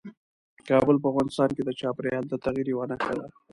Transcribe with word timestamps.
کابل 0.69 0.95
په 0.99 1.07
افغانستان 1.11 1.49
کې 1.55 1.63
د 1.65 1.69
چاپېریال 1.79 2.25
د 2.29 2.33
تغیر 2.45 2.67
یوه 2.73 2.85
نښه 2.91 3.13
ده. 3.21 3.27